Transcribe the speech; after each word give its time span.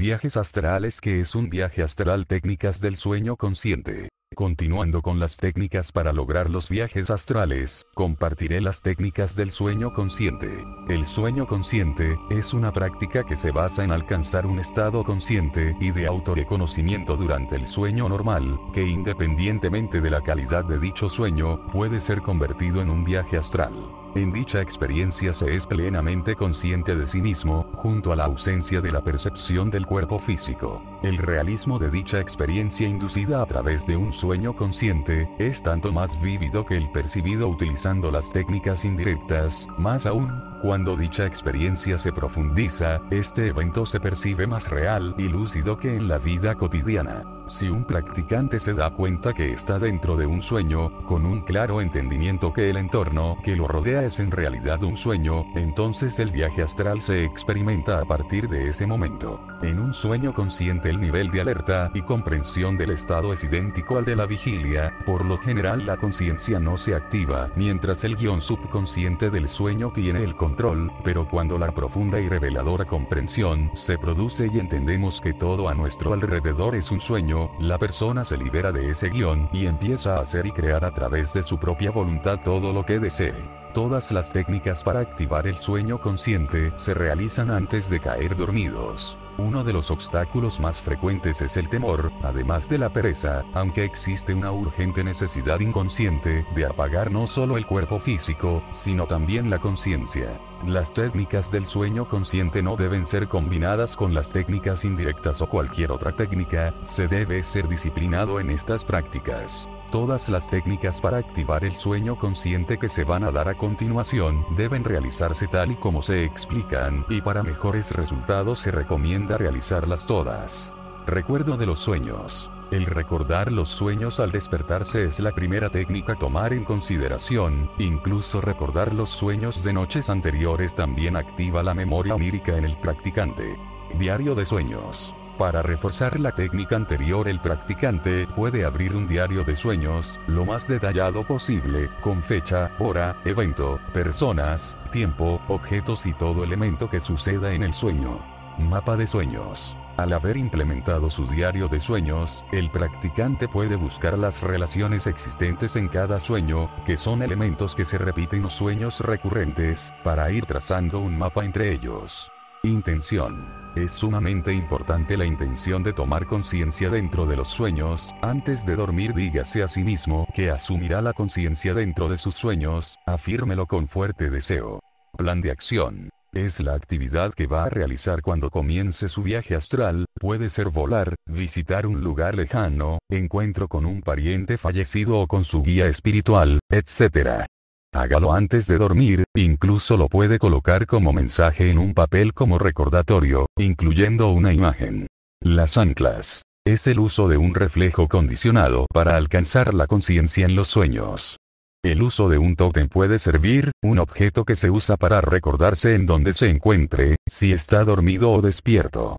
Viajes 0.00 0.38
astrales 0.38 0.98
que 1.02 1.20
es 1.20 1.34
un 1.34 1.50
viaje 1.50 1.82
astral 1.82 2.26
técnicas 2.26 2.80
del 2.80 2.96
sueño 2.96 3.36
consciente. 3.36 4.08
Continuando 4.34 5.02
con 5.02 5.20
las 5.20 5.36
técnicas 5.36 5.92
para 5.92 6.14
lograr 6.14 6.48
los 6.48 6.70
viajes 6.70 7.10
astrales, 7.10 7.84
compartiré 7.92 8.62
las 8.62 8.80
técnicas 8.80 9.36
del 9.36 9.50
sueño 9.50 9.92
consciente. 9.92 10.64
El 10.88 11.06
sueño 11.06 11.46
consciente 11.46 12.16
es 12.30 12.54
una 12.54 12.72
práctica 12.72 13.24
que 13.24 13.36
se 13.36 13.50
basa 13.50 13.84
en 13.84 13.92
alcanzar 13.92 14.46
un 14.46 14.58
estado 14.58 15.04
consciente 15.04 15.76
y 15.80 15.90
de 15.90 16.06
autorreconocimiento 16.06 17.18
durante 17.18 17.56
el 17.56 17.66
sueño 17.66 18.08
normal, 18.08 18.58
que 18.72 18.82
independientemente 18.82 20.00
de 20.00 20.08
la 20.08 20.22
calidad 20.22 20.64
de 20.64 20.78
dicho 20.78 21.10
sueño, 21.10 21.70
puede 21.72 22.00
ser 22.00 22.22
convertido 22.22 22.80
en 22.80 22.88
un 22.88 23.04
viaje 23.04 23.36
astral. 23.36 23.99
En 24.16 24.32
dicha 24.32 24.60
experiencia 24.60 25.32
se 25.32 25.54
es 25.54 25.66
plenamente 25.66 26.34
consciente 26.34 26.96
de 26.96 27.06
sí 27.06 27.22
mismo, 27.22 27.70
junto 27.74 28.12
a 28.12 28.16
la 28.16 28.24
ausencia 28.24 28.80
de 28.80 28.90
la 28.90 29.02
percepción 29.02 29.70
del 29.70 29.86
cuerpo 29.86 30.18
físico. 30.18 30.82
El 31.04 31.16
realismo 31.16 31.78
de 31.78 31.90
dicha 31.90 32.18
experiencia 32.18 32.88
inducida 32.88 33.40
a 33.40 33.46
través 33.46 33.86
de 33.86 33.96
un 33.96 34.12
sueño 34.12 34.56
consciente, 34.56 35.30
es 35.38 35.62
tanto 35.62 35.92
más 35.92 36.20
vívido 36.20 36.66
que 36.66 36.76
el 36.76 36.90
percibido 36.90 37.48
utilizando 37.48 38.10
las 38.10 38.30
técnicas 38.30 38.84
indirectas, 38.84 39.68
más 39.78 40.06
aún, 40.06 40.42
cuando 40.60 40.96
dicha 40.96 41.24
experiencia 41.24 41.96
se 41.96 42.12
profundiza, 42.12 43.00
este 43.10 43.46
evento 43.46 43.86
se 43.86 44.00
percibe 44.00 44.46
más 44.46 44.68
real 44.70 45.14
y 45.18 45.28
lúcido 45.28 45.76
que 45.76 45.94
en 45.94 46.08
la 46.08 46.18
vida 46.18 46.56
cotidiana. 46.56 47.39
Si 47.50 47.68
un 47.68 47.84
practicante 47.84 48.60
se 48.60 48.74
da 48.74 48.90
cuenta 48.90 49.32
que 49.32 49.52
está 49.52 49.80
dentro 49.80 50.16
de 50.16 50.24
un 50.24 50.40
sueño, 50.40 51.02
con 51.02 51.26
un 51.26 51.40
claro 51.40 51.80
entendimiento 51.80 52.52
que 52.52 52.70
el 52.70 52.76
entorno 52.76 53.38
que 53.42 53.56
lo 53.56 53.66
rodea 53.66 54.04
es 54.04 54.20
en 54.20 54.30
realidad 54.30 54.84
un 54.84 54.96
sueño, 54.96 55.46
entonces 55.56 56.20
el 56.20 56.30
viaje 56.30 56.62
astral 56.62 57.02
se 57.02 57.24
experimenta 57.24 58.00
a 58.00 58.04
partir 58.04 58.48
de 58.48 58.68
ese 58.68 58.86
momento. 58.86 59.40
En 59.62 59.80
un 59.80 59.94
sueño 59.94 60.32
consciente 60.32 60.90
el 60.90 61.00
nivel 61.00 61.30
de 61.30 61.40
alerta 61.40 61.90
y 61.92 62.02
comprensión 62.02 62.76
del 62.76 62.90
estado 62.90 63.32
es 63.32 63.42
idéntico 63.42 63.98
al 63.98 64.04
de 64.04 64.14
la 64.14 64.26
vigilia, 64.26 64.94
por 65.04 65.24
lo 65.24 65.36
general 65.36 65.84
la 65.84 65.96
conciencia 65.96 66.60
no 66.60 66.78
se 66.78 66.94
activa, 66.94 67.50
mientras 67.56 68.04
el 68.04 68.14
guion 68.14 68.40
subconsciente 68.40 69.28
del 69.28 69.48
sueño 69.48 69.90
tiene 69.92 70.22
el 70.22 70.36
control, 70.36 70.92
pero 71.02 71.26
cuando 71.28 71.58
la 71.58 71.72
profunda 71.72 72.20
y 72.20 72.28
reveladora 72.28 72.84
comprensión 72.84 73.72
se 73.74 73.98
produce 73.98 74.48
y 74.52 74.60
entendemos 74.60 75.20
que 75.20 75.34
todo 75.34 75.68
a 75.68 75.74
nuestro 75.74 76.14
alrededor 76.14 76.76
es 76.76 76.90
un 76.90 77.00
sueño, 77.00 77.39
la 77.58 77.78
persona 77.78 78.24
se 78.24 78.36
libera 78.36 78.72
de 78.72 78.90
ese 78.90 79.08
guion 79.08 79.48
y 79.52 79.66
empieza 79.66 80.16
a 80.16 80.20
hacer 80.20 80.46
y 80.46 80.52
crear 80.52 80.84
a 80.84 80.90
través 80.90 81.32
de 81.32 81.42
su 81.42 81.58
propia 81.58 81.90
voluntad 81.90 82.38
todo 82.42 82.72
lo 82.72 82.84
que 82.84 82.98
desee. 82.98 83.34
Todas 83.72 84.10
las 84.10 84.30
técnicas 84.30 84.82
para 84.82 85.00
activar 85.00 85.46
el 85.46 85.56
sueño 85.56 86.00
consciente 86.00 86.72
se 86.76 86.94
realizan 86.94 87.50
antes 87.50 87.88
de 87.88 88.00
caer 88.00 88.34
dormidos. 88.34 89.16
Uno 89.42 89.64
de 89.64 89.72
los 89.72 89.90
obstáculos 89.90 90.60
más 90.60 90.82
frecuentes 90.82 91.40
es 91.40 91.56
el 91.56 91.70
temor, 91.70 92.12
además 92.22 92.68
de 92.68 92.76
la 92.76 92.92
pereza, 92.92 93.42
aunque 93.54 93.84
existe 93.84 94.34
una 94.34 94.52
urgente 94.52 95.02
necesidad 95.02 95.60
inconsciente 95.60 96.44
de 96.54 96.66
apagar 96.66 97.10
no 97.10 97.26
solo 97.26 97.56
el 97.56 97.64
cuerpo 97.64 97.98
físico, 97.98 98.62
sino 98.72 99.06
también 99.06 99.48
la 99.48 99.58
conciencia. 99.58 100.38
Las 100.66 100.92
técnicas 100.92 101.50
del 101.50 101.64
sueño 101.64 102.06
consciente 102.06 102.62
no 102.62 102.76
deben 102.76 103.06
ser 103.06 103.28
combinadas 103.28 103.96
con 103.96 104.12
las 104.12 104.28
técnicas 104.28 104.84
indirectas 104.84 105.40
o 105.40 105.48
cualquier 105.48 105.90
otra 105.90 106.14
técnica, 106.14 106.74
se 106.82 107.08
debe 107.08 107.42
ser 107.42 107.66
disciplinado 107.66 108.40
en 108.40 108.50
estas 108.50 108.84
prácticas. 108.84 109.66
Todas 109.90 110.28
las 110.28 110.46
técnicas 110.46 111.00
para 111.00 111.18
activar 111.18 111.64
el 111.64 111.74
sueño 111.74 112.16
consciente 112.16 112.78
que 112.78 112.86
se 112.86 113.02
van 113.02 113.24
a 113.24 113.32
dar 113.32 113.48
a 113.48 113.56
continuación 113.56 114.46
deben 114.56 114.84
realizarse 114.84 115.48
tal 115.48 115.72
y 115.72 115.74
como 115.74 116.00
se 116.00 116.22
explican, 116.22 117.04
y 117.08 117.20
para 117.20 117.42
mejores 117.42 117.90
resultados 117.90 118.60
se 118.60 118.70
recomienda 118.70 119.36
realizarlas 119.36 120.06
todas. 120.06 120.72
Recuerdo 121.08 121.56
de 121.56 121.66
los 121.66 121.80
sueños. 121.80 122.52
El 122.70 122.86
recordar 122.86 123.50
los 123.50 123.68
sueños 123.68 124.20
al 124.20 124.30
despertarse 124.30 125.06
es 125.06 125.18
la 125.18 125.32
primera 125.32 125.70
técnica 125.70 126.12
a 126.12 126.18
tomar 126.18 126.52
en 126.52 126.62
consideración, 126.62 127.68
incluso 127.78 128.40
recordar 128.40 128.94
los 128.94 129.10
sueños 129.10 129.64
de 129.64 129.72
noches 129.72 130.08
anteriores 130.08 130.76
también 130.76 131.16
activa 131.16 131.64
la 131.64 131.74
memoria 131.74 132.14
onírica 132.14 132.56
en 132.56 132.64
el 132.64 132.76
practicante. 132.76 133.58
Diario 133.98 134.36
de 134.36 134.46
sueños. 134.46 135.16
Para 135.40 135.62
reforzar 135.62 136.20
la 136.20 136.32
técnica 136.32 136.76
anterior 136.76 137.26
el 137.26 137.40
practicante 137.40 138.26
puede 138.36 138.66
abrir 138.66 138.94
un 138.94 139.08
diario 139.08 139.42
de 139.42 139.56
sueños, 139.56 140.20
lo 140.26 140.44
más 140.44 140.68
detallado 140.68 141.26
posible, 141.26 141.88
con 142.02 142.22
fecha, 142.22 142.70
hora, 142.78 143.16
evento, 143.24 143.80
personas, 143.94 144.76
tiempo, 144.92 145.40
objetos 145.48 146.04
y 146.04 146.12
todo 146.12 146.44
elemento 146.44 146.90
que 146.90 147.00
suceda 147.00 147.54
en 147.54 147.62
el 147.62 147.72
sueño. 147.72 148.20
Mapa 148.58 148.98
de 148.98 149.06
sueños. 149.06 149.78
Al 149.96 150.12
haber 150.12 150.36
implementado 150.36 151.08
su 151.08 151.26
diario 151.26 151.68
de 151.68 151.80
sueños, 151.80 152.44
el 152.52 152.70
practicante 152.70 153.48
puede 153.48 153.76
buscar 153.76 154.18
las 154.18 154.42
relaciones 154.42 155.06
existentes 155.06 155.74
en 155.76 155.88
cada 155.88 156.20
sueño, 156.20 156.70
que 156.84 156.98
son 156.98 157.22
elementos 157.22 157.74
que 157.74 157.86
se 157.86 157.96
repiten 157.96 158.42
los 158.42 158.52
sueños 158.52 159.00
recurrentes, 159.00 159.94
para 160.04 160.30
ir 160.32 160.44
trazando 160.44 161.00
un 161.00 161.16
mapa 161.16 161.46
entre 161.46 161.72
ellos. 161.72 162.30
Intención. 162.62 163.59
Es 163.76 163.92
sumamente 163.92 164.52
importante 164.52 165.16
la 165.16 165.24
intención 165.24 165.84
de 165.84 165.92
tomar 165.92 166.26
conciencia 166.26 166.90
dentro 166.90 167.24
de 167.26 167.36
los 167.36 167.48
sueños, 167.48 168.12
antes 168.20 168.66
de 168.66 168.74
dormir 168.74 169.14
dígase 169.14 169.62
a 169.62 169.68
sí 169.68 169.84
mismo 169.84 170.26
que 170.34 170.50
asumirá 170.50 171.00
la 171.00 171.12
conciencia 171.12 171.72
dentro 171.72 172.08
de 172.08 172.16
sus 172.16 172.34
sueños, 172.34 172.98
afírmelo 173.06 173.66
con 173.66 173.86
fuerte 173.86 174.28
deseo. 174.28 174.80
Plan 175.16 175.40
de 175.40 175.52
acción. 175.52 176.10
Es 176.32 176.60
la 176.60 176.74
actividad 176.74 177.32
que 177.32 177.46
va 177.46 177.64
a 177.64 177.70
realizar 177.70 178.22
cuando 178.22 178.50
comience 178.50 179.08
su 179.08 179.22
viaje 179.22 179.54
astral, 179.54 180.06
puede 180.14 180.48
ser 180.48 180.70
volar, 180.70 181.14
visitar 181.26 181.86
un 181.86 182.02
lugar 182.02 182.36
lejano, 182.36 182.98
encuentro 183.08 183.68
con 183.68 183.86
un 183.86 184.00
pariente 184.00 184.56
fallecido 184.58 185.18
o 185.18 185.26
con 185.26 185.44
su 185.44 185.62
guía 185.62 185.86
espiritual, 185.86 186.60
etc. 186.70 187.46
Hágalo 187.92 188.32
antes 188.32 188.68
de 188.68 188.78
dormir, 188.78 189.24
incluso 189.34 189.96
lo 189.96 190.08
puede 190.08 190.38
colocar 190.38 190.86
como 190.86 191.12
mensaje 191.12 191.70
en 191.70 191.78
un 191.78 191.92
papel 191.92 192.32
como 192.32 192.56
recordatorio, 192.56 193.46
incluyendo 193.58 194.30
una 194.30 194.52
imagen. 194.52 195.08
Las 195.42 195.76
anclas. 195.76 196.42
Es 196.64 196.86
el 196.86 197.00
uso 197.00 197.26
de 197.26 197.36
un 197.36 197.52
reflejo 197.52 198.06
condicionado 198.06 198.86
para 198.92 199.16
alcanzar 199.16 199.74
la 199.74 199.88
conciencia 199.88 200.44
en 200.46 200.54
los 200.54 200.68
sueños. 200.68 201.38
El 201.82 202.02
uso 202.02 202.28
de 202.28 202.38
un 202.38 202.54
tótem 202.54 202.88
puede 202.88 203.18
servir, 203.18 203.72
un 203.82 203.98
objeto 203.98 204.44
que 204.44 204.54
se 204.54 204.70
usa 204.70 204.96
para 204.96 205.20
recordarse 205.20 205.94
en 205.94 206.06
donde 206.06 206.32
se 206.32 206.48
encuentre, 206.48 207.16
si 207.28 207.52
está 207.52 207.82
dormido 207.82 208.30
o 208.30 208.40
despierto. 208.40 209.16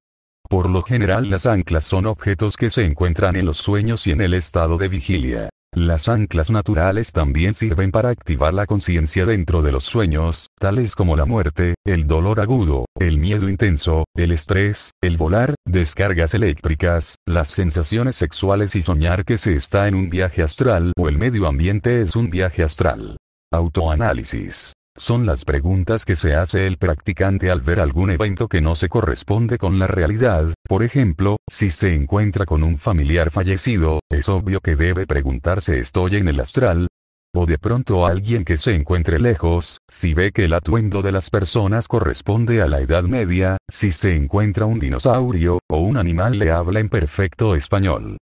Por 0.48 0.70
lo 0.70 0.82
general 0.82 1.30
las 1.30 1.46
anclas 1.46 1.84
son 1.84 2.06
objetos 2.06 2.56
que 2.56 2.70
se 2.70 2.86
encuentran 2.86 3.36
en 3.36 3.48
los 3.48 3.58
sueños 3.58 4.08
y 4.08 4.12
en 4.12 4.22
el 4.22 4.34
estado 4.34 4.78
de 4.78 4.88
vigilia. 4.88 5.50
Las 5.74 6.10
anclas 6.10 6.52
naturales 6.52 7.14
también 7.14 7.54
sirven 7.54 7.92
para 7.92 8.10
activar 8.10 8.54
la 8.54 8.66
conciencia 8.66 9.26
dentro 9.26 9.62
de 9.62 9.72
los 9.72 9.86
sueños, 9.86 10.48
tales 10.60 10.96
como 10.96 11.16
la 11.16 11.26
muerte, 11.26 11.76
el 11.86 12.08
dolor 12.08 12.42
agudo, 12.42 12.88
el 13.00 13.18
miedo 13.18 13.48
intenso, 13.48 14.04
el 14.14 14.34
estrés, 14.34 14.92
el 15.02 15.16
volar, 15.16 15.56
descargas 15.66 16.34
eléctricas, 16.34 17.16
las 17.26 17.48
sensaciones 17.48 18.18
sexuales 18.18 18.76
y 18.76 18.82
soñar 18.82 19.24
que 19.24 19.38
se 19.38 19.56
está 19.56 19.88
en 19.88 19.96
un 19.96 20.10
viaje 20.10 20.44
astral 20.44 20.92
o 20.98 21.08
el 21.08 21.18
medio 21.18 21.48
ambiente 21.48 22.02
es 22.02 22.18
un 22.18 22.30
viaje 22.30 22.64
astral. 22.64 23.16
Autoanálisis. 23.54 24.74
Son 24.98 25.26
las 25.26 25.46
preguntas 25.46 26.04
que 26.04 26.18
se 26.18 26.36
hace 26.36 26.68
el 26.68 26.78
practicante 26.78 27.50
al 27.50 27.62
ver 27.62 27.80
algún 27.80 28.12
evento 28.12 28.50
que 28.50 28.60
no 28.60 28.76
se 28.76 28.90
corresponde 28.90 29.58
con 29.58 29.80
la 29.80 29.88
realidad, 29.88 30.54
por 30.68 30.84
ejemplo, 30.84 31.38
si 31.50 31.70
se 31.70 31.96
encuentra 31.96 32.46
con 32.46 32.62
un 32.62 32.78
familiar 32.78 33.32
fallecido, 33.32 34.02
es 34.10 34.28
obvio 34.28 34.60
que 34.60 34.76
debe 34.76 35.08
preguntarse 35.08 35.80
¿estoy 35.80 36.18
en 36.18 36.28
el 36.28 36.42
astral? 36.42 36.88
O 37.34 37.46
de 37.46 37.58
pronto 37.58 38.06
alguien 38.06 38.44
que 38.44 38.58
se 38.58 38.76
encuentre 38.76 39.18
lejos, 39.18 39.78
si 39.90 40.14
ve 40.14 40.34
que 40.34 40.44
el 40.44 40.54
atuendo 40.54 41.02
de 41.02 41.14
las 41.14 41.30
personas 41.30 41.88
corresponde 41.88 42.62
a 42.62 42.68
la 42.68 42.82
Edad 42.82 43.04
Media, 43.04 43.56
si 43.72 43.92
se 43.92 44.18
encuentra 44.18 44.66
un 44.66 44.80
dinosaurio, 44.80 45.60
o 45.70 45.78
un 45.78 45.96
animal 45.96 46.38
le 46.38 46.52
habla 46.52 46.82
en 46.82 46.90
perfecto 46.90 47.56
español. 47.56 48.18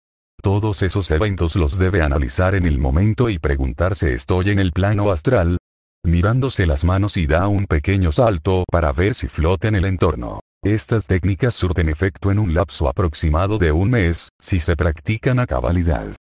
Todos 0.41 0.81
esos 0.81 1.11
eventos 1.11 1.56
los 1.56 1.77
debe 1.77 2.01
analizar 2.01 2.56
en 2.56 2.65
el 2.65 2.79
momento 2.79 3.29
y 3.29 3.38
preguntarse 3.38 4.13
¿estoy 4.13 4.50
en 4.50 4.59
el 4.59 4.71
plano 4.71 5.11
astral? 5.11 5.57
Mirándose 6.06 6.66
las 6.66 6.84
manos 6.84 7.18
y 7.18 7.28
da 7.28 7.48
un 7.48 7.66
pequeño 7.66 8.12
salto 8.12 8.63
para 8.72 8.92
ver 8.92 9.13
si 9.13 9.28
flota 9.28 9.68
en 9.68 9.75
el 9.75 9.86
entorno. 9.86 10.40
Estas 10.63 11.06
técnicas 11.06 11.54
surten 11.54 11.90
efecto 11.90 12.31
en 12.31 12.40
un 12.40 12.54
lapso 12.54 12.88
aproximado 12.90 13.57
de 13.57 13.72
un 13.72 13.92
mes, 13.92 14.30
si 14.40 14.60
se 14.60 14.75
practican 14.75 15.40
a 15.40 15.46
cabalidad. 15.46 16.16